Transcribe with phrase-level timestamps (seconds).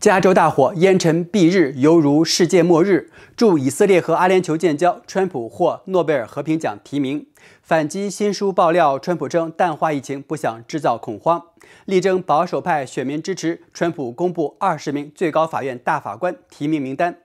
[0.00, 3.10] 加州大火，烟尘蔽日，犹如世界末日。
[3.36, 7.26] 驻以色列和阿联酋建交，川普获诺贝尔和平奖提名。
[7.62, 11.42] 反击新书爆料，川普称淡化疫情，不想制造恐慌。
[11.84, 17.18] 力争保守派选民支持，川普公布二十名最高法院大法官提名名单。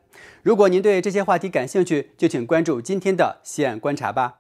[0.44, 4.34] 如果您对这些话题感兴趣，就请关注今天的西岸观察吧。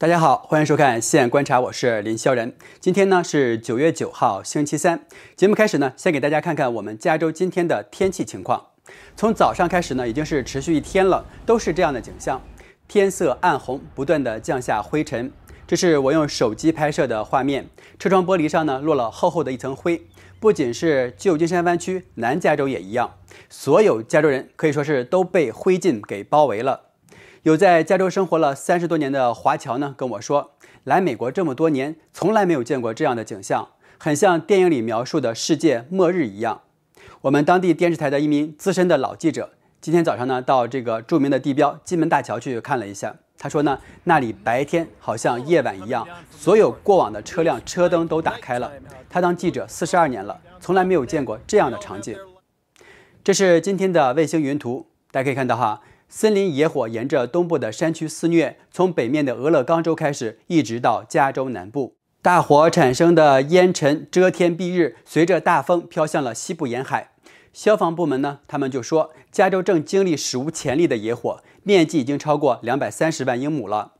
[0.00, 2.50] 大家好，欢迎收看《西安观察》，我是林霄然。
[2.80, 5.04] 今天呢是九月九号，星期三。
[5.36, 8.68] 节目开始呢，先给大家看看我们加州今天的天气情况。
[9.14, 12.40] 从早上开始呢，已经是持续一天了，都是这样的景象：
[12.88, 15.30] 天色暗红，不断的降下灰尘。
[15.66, 20.00] 这是我用手机拍摄的画面，车窗玻璃上呢落了厚厚的一层灰。
[20.40, 23.16] 不仅是旧金山湾区，南加州也一样，
[23.50, 26.86] 所有加州人可以说是都被灰烬给包围了。
[27.42, 30.50] 有在加州生活了三十多年的华侨呢，跟我说，
[30.84, 36.60] 来美国这么多年，从来没有见过这样的景象，很像电影里描述的世界末日一样。
[37.22, 48.70] 我们当地电视台的一名资深的老记者，今天早上呢，到这个著名的地标金门大桥去看了一下，他说呢，那里白天好像夜晚一样，所有过往的车辆车灯都打开了。
[49.08, 52.14] 他当记者四十二年了，从来没有见过这样的场景。
[53.24, 55.80] 这是今天的卫星云图，大家可以看到哈。
[56.12, 61.94] 森林野火沿着东部的山区肆虐，从北面的俄勒冈州开始，一直到加州南部。
[62.20, 67.12] 大火产生的烟尘遮天蔽日，随着大风飘向了西部沿海。
[67.52, 73.92] 消防部门呢，他们就说，加州正经历史无前例的野火，面积已经超过两百三十万英亩了。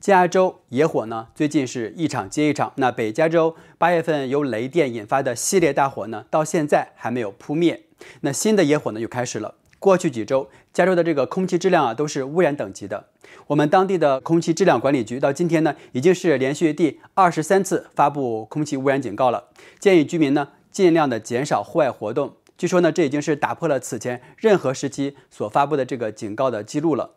[0.00, 2.72] 加州野火呢，最近是一场接一场。
[2.78, 7.84] 那北加州八月份由雷电引发的系列大火呢，到现在还没有扑灭。
[8.22, 9.54] 那新的野火呢，又开始了。
[9.78, 13.04] 过去几周，加州的这个空气质量啊都是污染等级的。
[13.46, 22.34] 我们当地的空气质量管理局到今天呢，已经是连续第二十三次发布空气污染警告了，建议居民呢尽量的减少户外活动。
[22.56, 27.10] 据说呢，这已经是打破了此前任何时期所发布的这个警告的记录了。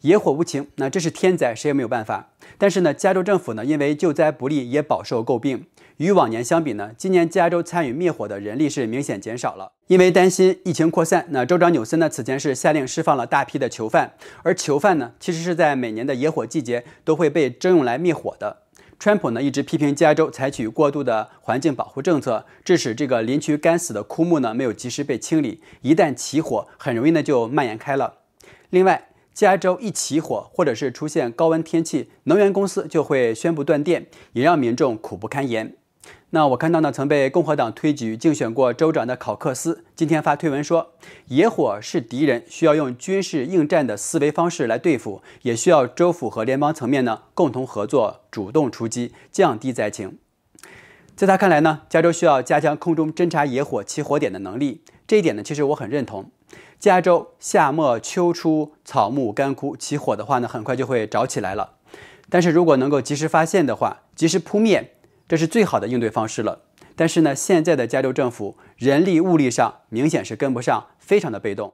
[0.00, 2.30] 野火无情，那这是天灾，谁也没有办法。
[2.56, 5.66] 但是呢，加州政府呢，因为救灾不力，也饱受诟病。
[5.98, 9.72] 与往年相比呢，今年加州参与灭火的人力是明显减少了。
[9.88, 14.12] 因为担心疫情扩散，那州长纽森呢此前是下令释放了大批的囚犯，
[14.42, 18.64] 而囚犯呢其实是在每年的野火季节都会被征用来灭火的。
[18.98, 28.18] 川普呢一直批评加州采取过度的环境保护政策，致使这个林区干死的枯木呢没有及时被清理，一旦起火，很容易呢就蔓延开了。
[28.68, 35.77] 另外，加州一起火或者是出现高温天气，能源公司就会宣布断电，也让民众苦不堪言。
[36.30, 40.92] 那我看到呢，曾被共和党推举竞选过州长的考克斯今天发推文说，
[41.28, 50.18] 野火是敌人，需要用军事应战的思维方式来对付，也需要州府和联邦层面呢共同合作，主动出击，降低灾情。
[51.16, 56.30] 在他看来呢，加州需要加强空中侦察野火起火点的能力，这一点呢，其实我很认同。
[56.78, 61.76] 加州夏末秋初草木干枯，起火的话呢，很快就会着起来了。
[62.28, 64.96] 但是如果能够及时发现的话，及时扑灭。
[65.28, 66.62] 这是最好的应对方式了，
[66.96, 71.70] 但是呢，现在的加州政府人力物力上明显是跟不上，非常的被动。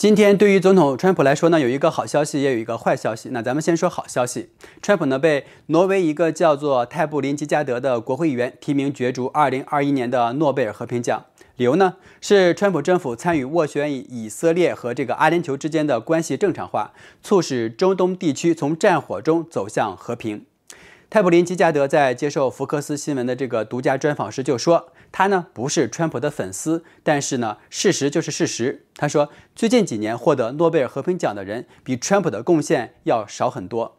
[0.00, 3.28] 今天对于总统川普来说呢，有一个好消息，也有一个坏消息。
[3.32, 4.48] 那咱们先说好消息，
[4.80, 11.26] 川普呢被挪威一个叫做泰布林吉加德的国会议员提名角逐2021年的诺贝尔和平奖。
[11.56, 20.46] 理由呢是川普政府参与斡旋以色列和这个阿联酋之间的关系正常化，促使中东地区从战火中走向和平。
[21.10, 28.86] 泰普林吉加德在接受福克斯新闻的这个独家专访时就说，他呢不是川普的粉丝，但是呢事实就是事实。
[28.94, 33.98] 他说，最近几年获得诺贝尔和平奖的人比川普的贡献要少很多。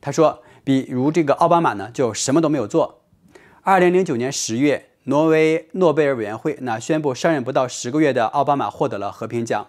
[0.00, 3.02] 他说，比如这个奥巴马呢就什么都没有做。
[3.62, 4.88] 二零零九年十月。
[5.06, 9.66] 挪威诺贝尔委员会那宣布上任不到十个月的奥巴马获得了和平奖。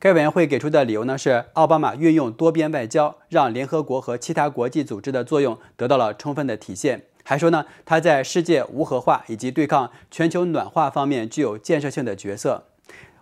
[0.00, 7.04] 该委员会给出的理由呢是奥巴马运用多边外交，让联合国和其他国际组织的作用得到了充分的体现。
[7.24, 12.68] 还说呢他在世界无核化以及对抗全球暖化方面具有建设性的角色。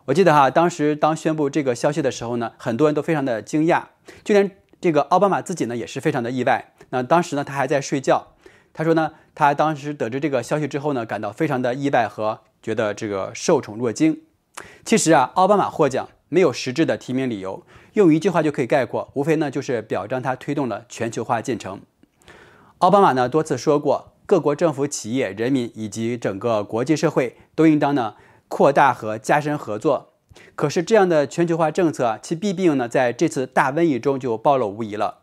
[0.07, 3.85] 我记得哈，当时当宣布这个消息的时候呢，很多人都非常的惊讶，
[4.25, 4.51] 就连
[4.81, 6.73] 这个奥巴马自己呢也是非常的意外。
[6.91, 8.35] 那当时呢他还在睡觉。
[8.75, 14.23] 他说呢，他当时得知这个消息之后呢，感到非常的意外和觉得这个受宠若惊。
[14.85, 21.81] 其实啊，奥巴马获奖没有实质的提名理由，用一句话就可以概括，无非呢就是表彰他推动了全球化进程。
[22.82, 28.17] 奥巴马呢多次说过，各国政府、企业、人民以及整个国际社会都应当呢
[28.49, 30.14] 扩大和加深合作。
[30.56, 35.19] 可是这样的全球化政策，其弊病呢，在这次大瘟疫中就暴露无遗了。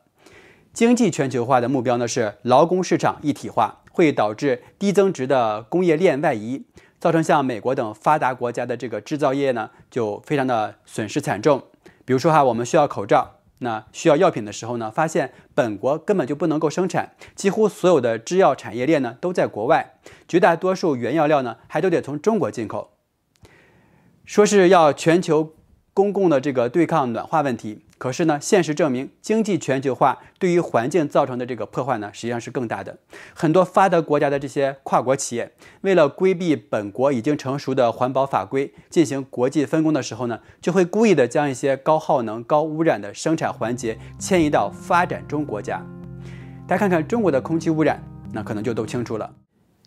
[0.71, 6.63] 经济全球化的目标呢是劳工市场一体化，会导致低增值的工业链外移，
[6.97, 11.61] 造成像美国等发达国家的这个制造业呢就非常的损失惨重。
[12.05, 22.91] 比如说哈，我们需要口罩，那需要药品的时候呢，发现本国根本就不能够生产，几乎所有的制药产业链呢都在国外，绝大多数原药料呢还都得从中国进口。
[24.25, 25.55] 说是要全球
[25.93, 32.97] 公共的这个对抗暖化问题，可是呢，现实证明，经济全球化对于环境造成的这个破坏呢，实际上是更大的。
[33.35, 35.51] 很多发达国家的这些跨国企业，
[35.81, 45.85] 为了规避本国已经成熟的环保法规，进行国际分工的时候呢，就会故意的将一些高耗能、高污染的生产环节迁移到发展中国家。
[46.65, 49.29] 大家看看中国的空气污染，那可能就都清楚了。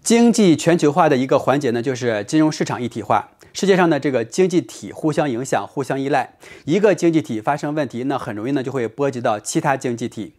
[0.02, 3.30] 经济全球化的一个环节呢，就是金融市场一体化。
[3.52, 6.34] 世界上的这个经济体互相影响、互相依赖，
[6.64, 10.34] 一个经济体发生问题，那很容易呢就会波及到其他经济体。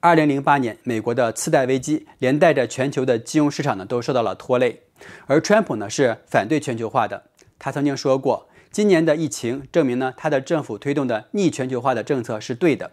[0.00, 4.82] 二零零八年美国的次贷危机，连带着全球的金融市场呢都受到了拖累。
[5.26, 7.24] 而川普呢是反对全球化的，
[7.58, 12.92] 他曾经说过，今年的疫情证明呢他的政府推动的逆全球化的政策是对的。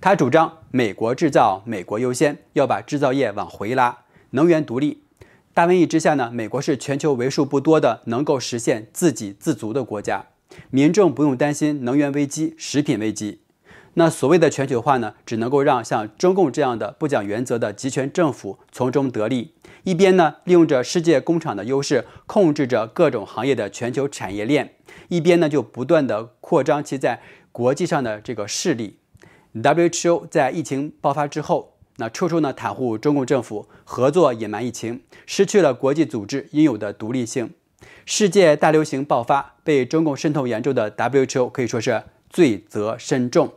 [0.00, 5.04] 他主张美国制造、美国优先，要把制造业往回拉，能源独立。
[5.54, 10.24] 大瘟疫之下呢，美国是全球为数不多的能够实现自给自足的国家，
[10.70, 13.42] 民众不用担心能源危机、食品危机。
[13.92, 19.52] 那所谓的全球化呢，只能够让像中共这样的不讲原则的集权政府从中得利，
[19.84, 24.76] 一边呢利用着世界工厂的优势，控制着各种行业的全球产业链，
[25.08, 27.20] 一边呢就不断的扩张其在
[27.52, 28.96] 国际上的这个势力。
[29.54, 31.71] WHO 在疫情爆发之后。
[31.96, 37.50] 那处处呢袒护中共政府，合作隐瞒疫情，失去了国际组织应有的独立性。
[38.04, 43.52] 世界大流行爆发，被中共渗透严重的 WHO 可以说是罪责深重。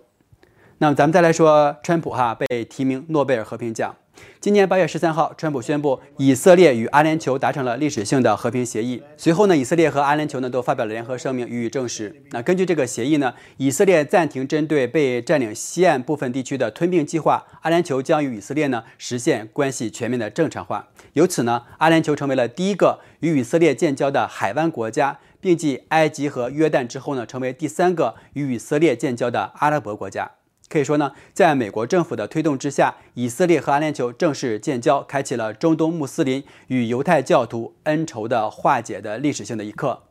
[0.80, 3.96] 那么咱们再来说川普哈被提名诺贝尔和平奖。
[4.40, 9.02] 今年八月十三号，川普宣布以色列与阿联酋达成了历史性的和平协议。
[9.18, 12.22] 随后呢，以色列和阿联酋呢都发表了联合声明予以证实。
[12.30, 20.88] 那根据这个协议呢，以色列暂停针对被占领西岸部分地区的吞并计划，阿联酋将与以色列呢实现关系全面的正常化。
[21.14, 30.30] 由此呢，阿联酋成为了第一个与以色列建交的海湾国家，并继埃及和约旦之后呢，成为第三个与以色列建交的阿拉伯国家。
[30.76, 40.04] 可以说呢，在美国政府的推动之下，以色列和阿联酋正式建交，开启了中东穆斯林与犹太教徒恩仇的化解的历史性的一刻，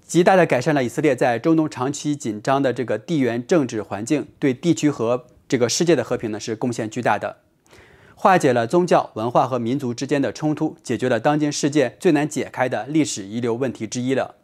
[0.00, 7.36] 极大的改善了以色列在中东长期紧张的这个地缘政治环境，对地区和这个世界的和平呢是贡献巨大的，
[8.14, 14.36] 化解了宗教、文化和民族之间的冲突，解决了当今世界最难解开的历史遗留问题之一了。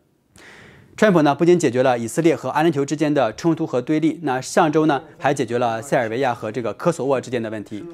[0.94, 7.84] 川普呢不仅解决了以色列和阿联酋之间的冲突和对立，那上周呢还解决了塞尔维亚和这个科索沃之间的问题。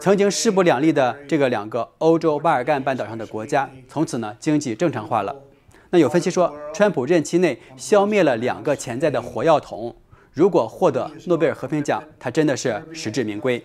[0.00, 5.36] 曾经势不两立的这个两个欧洲巴尔干半岛上的国家，从此呢经济正常化了。
[5.90, 9.94] 那有分析说，川普任期内消灭了两个潜在的火药桶，
[10.32, 13.62] 如果获得诺贝尔和平奖，他真的是实至名归。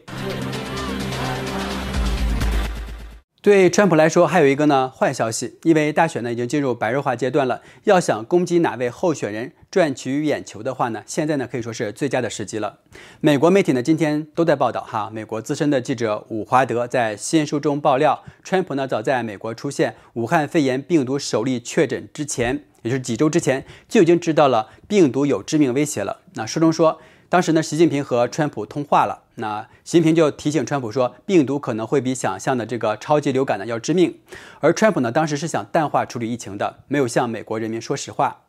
[3.45, 7.61] 对川普来说，还有一个呢坏消息，因为大选呢已经进入白热化阶段了。
[7.83, 12.79] 要想攻击哪位候选人赚取眼球的话呢，现在呢可以说是最佳的时机了。
[13.21, 26.21] 美国媒体呢今天都在报道哈，美国资深的记者伍华德在新书中爆料，川普呢早在美国出现武汉肺炎病毒首例确诊之前，也就是几周之前就已经知道了病毒有致命威胁了。
[26.33, 26.99] 那书中说。
[27.35, 29.23] 当时呢，习近平和川普通话了。
[29.35, 34.17] 那习近平就提醒川普说，病毒可能会比想象的这个超级流感呢要致命。
[34.61, 38.43] 而川普呢，当时是想淡化处理疫情的，没有向美国人民说实话。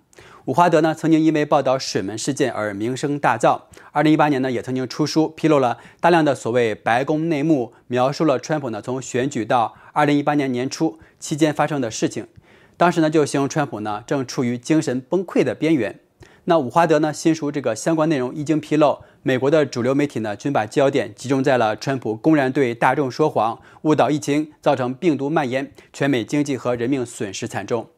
[0.44, 3.62] 伍华德呢，曾经因为报道水门事件而名声大噪。
[3.90, 12.28] 二零一八年呢，也曾经出书披露了大量的所谓白宫内幕，描述了川普呢从选举到二零一八年年初期间发生的事情。
[12.76, 15.98] 当时呢，就形容川普呢正处于精神崩溃的边缘。
[16.48, 17.12] 那伍华德呢？
[17.12, 27.88] 新书这个相关内容一经披露，美国的主流媒体呢，均把焦点集中在了川普公然对大众说谎、误导疫情，造成病毒蔓延，全美经济和人命损失惨重。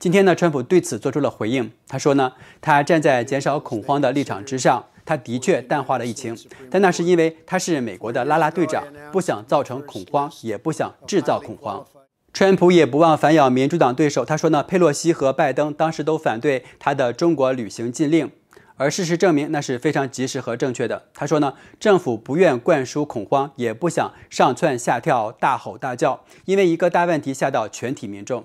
[0.00, 6.36] 今天呢，川普对此做出了回应，他说呢，他站在减少恐慌的立场之上，他的确淡化了疫情，
[6.68, 11.86] 但那是因为他是美国的拉拉队长，不想造成恐慌，也不想制造恐慌。
[12.34, 14.24] 川普也不忘反咬民主党对手。
[14.24, 18.28] 他说呢，佩洛西和拜登当时都反对他的中国旅行禁令，
[18.74, 21.04] 而事实证明那是非常及时和正确的。
[21.14, 28.44] 他说呢，政府不愿灌输恐慌，也不想上蹿下跳、大吼大叫，因为一个大问题吓到全体民众。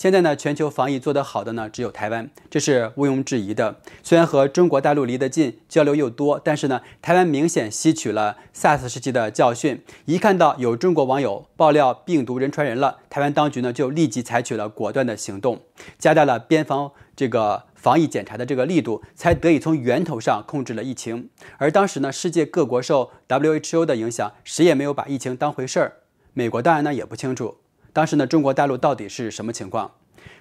[0.00, 3.76] 现在呢，全球防疫做得好的呢，只有台湾，这是毋庸置疑的。
[4.02, 9.84] 虽然和中国大陆离得近，交流又多，但是呢，台湾明显吸取了 SARS 时期的教训。
[10.06, 15.60] 一看到有中国网友爆料病毒人传人了，台湾当局呢就立即采取了果断的行动，
[15.98, 21.28] 加大了边防这个防疫检查的这个力度，才得以从源头上控制了疫情。
[21.58, 25.92] 而当时呢，世界各国受 WHO 的影响，谁也没有把疫情当回事儿。
[26.32, 27.58] 美国当然呢也不清楚。
[27.92, 29.92] 当时呢，中国大陆到底是什么情况？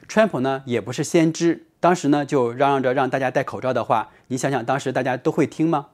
[0.08, 5.88] 川普呢也不是先知，当时呢就嚷嚷着让大家戴口罩的话，你想想当时大家都会听吗？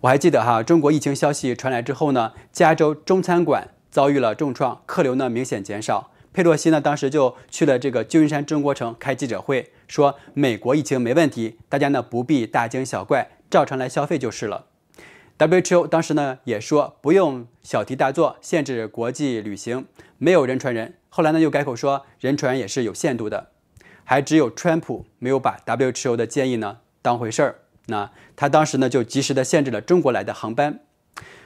[0.00, 6.10] 我还记得哈，中国疫情消息传来之后呢，加州中餐馆遭遇了重创，客流呢明显减少。
[6.32, 14.66] 佩洛西呢当时就去了这个旧金山中国城开记者会，说美国疫情没问题，大家呢不必大惊小怪，照常来消费就是了。
[15.48, 19.86] WHO 当时呢也说不用小题大做，限制国际旅行，
[20.18, 20.94] 没有人传人。
[21.08, 23.48] 后来呢又改口说人传人也是有限度的，
[24.04, 27.56] 还只有川普没有把 WHO 的建议呢当回事儿。
[27.86, 30.78] 那他当时呢就及时的限制了中国来的航班。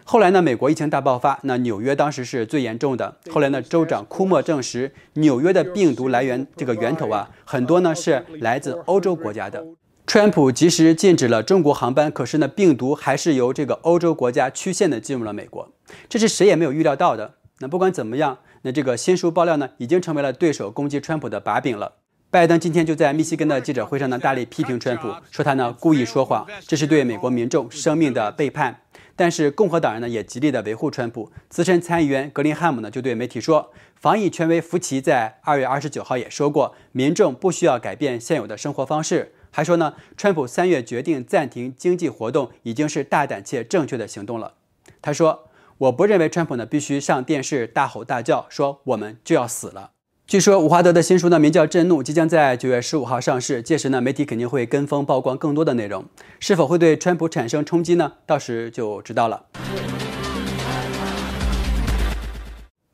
[0.05, 3.17] 后来呢美国疫情大爆发，那纽约当时是最严重的。
[3.31, 9.65] 后来呢州长库莫证实纽约的病毒来源这个源头啊很多呢是来自欧洲国家的。
[10.07, 15.73] 川普及时禁止了中国航班，可是呢，病毒还是由这个欧洲国家曲线的进入了美国，
[16.09, 17.35] 这是谁也没有预料到的。
[17.59, 21.95] 那不管怎么样，那这个新书爆料呢，已经成为了对手攻击川普的把柄了。
[22.31, 28.83] 拜登今天就在密西根的记者会上呢，大力批评川普，说他呢故意说谎，这是对美国民众生命的背叛。
[29.17, 31.33] 但是共和党人呢也极力的维护川普。
[31.49, 39.33] 资深参议员格林汉姆呢就对媒体说，防疫权威福奇在二月二十九号也说过，民众不需要改变现有的生活方式。
[39.57, 44.53] 还说呢，川普三月决定暂停经济活动，已经是大胆且正确的行动了。
[45.01, 45.49] 他说
[45.79, 49.93] ：“我不认为川普呢必须上电视大吼大叫，说我们就要死了。”
[50.29, 56.05] 据说伍华德的新书呢名叫《震怒》，即将在九月十五号上市，届时呢媒体肯定会跟风曝光更多的内容，
[56.39, 58.13] 是否会对川普产生冲击呢？
[58.27, 59.47] 到时就知道了。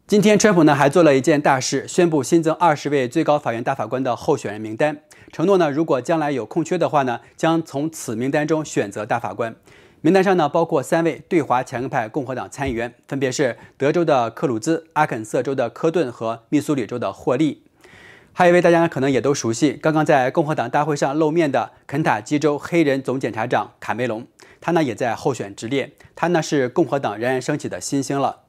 [0.07, 4.99] 今天，川普呢还做了一件大事，宣布新增二十位最高法院大法官的候选人名单，
[5.33, 9.57] 承诺呢，如果将来有空缺的话呢，将从此名单中选择大法官。
[10.03, 17.63] 名单上呢包括三位对华强硬派共和党参议员，分别是德州的克鲁兹、阿肯色州的科顿和密苏里州的霍利。
[18.35, 24.27] 还有一位大家可能也都熟悉，刚刚在共和党大会上露面的肯塔基州黑人总检察长卡梅隆，
[24.61, 28.41] 他呢也在候选之列，他呢是共和党冉冉升起的新星了。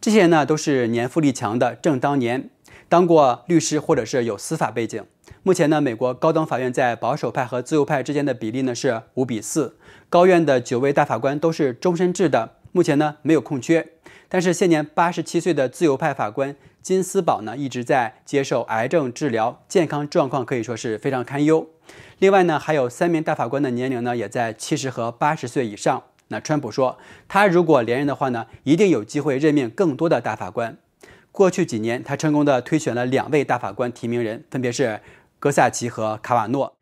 [0.00, 2.50] 这些人呢都是年富力强的，正当年，
[2.94, 5.04] 当过律师或者是有司法背景。
[5.42, 9.76] 目前呢，美国高等法院在保守派和自由派之间的比例呢是五比四。
[10.08, 13.84] 高院的九位大法官都是终身制的，目前呢没有空缺。
[14.28, 21.68] 但是现年八十七岁的自由派法官金斯堡呢一直在接受癌症治疗，健康状况可以说是非常堪忧。
[22.20, 26.00] 另外呢，还有三名大法官的年龄呢也在七十和八十岁以上。
[26.28, 26.96] 那川普说，
[27.26, 30.76] 他如果连任的话呢，一定有机会任命更多的大法官。
[31.34, 35.00] 过去几年，他成功的推选了两位大法官提名人，分别是
[35.40, 36.76] 戈萨奇和卡瓦诺。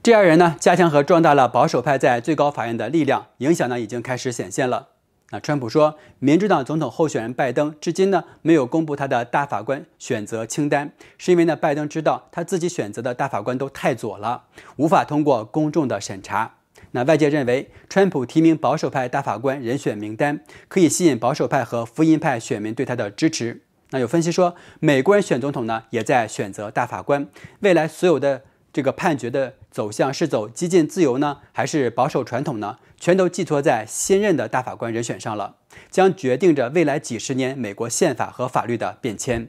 [0.00, 4.90] 这二人呢，加强和壮大了保守派在最高法院的力量，影响呢已经开始显现了。
[5.30, 14.44] 那川普说，民主党总统候选人拜登至今呢没有公布他的大法官选择清单，是因为呢拜登知道他自己选择的大法官都太左了，
[14.76, 16.54] 无法通过公众的审查。
[16.92, 23.62] 那外界认为，川普提名保守派大法官人选名单可以吸引保守派和福音派选民对他的支持。
[23.98, 27.28] 有分析说，美国人选总统呢，也在选择大法官。
[27.60, 32.78] 未来所有的这个判决的走向是走激进自由呢，还是保守传统呢？
[32.98, 35.56] 全都寄托在新任的大法官人选上了，
[35.90, 39.48] 将决定着未来几十年美国宪法和法律的变迁。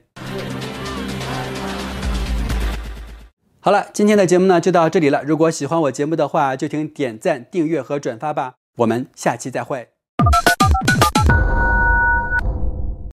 [3.59, 5.23] 好了，今天的节目呢就到这里了。
[5.23, 8.55] 如果喜欢我节目的话，就请点赞、订阅和转发吧。
[8.77, 9.96] 我们下期再会。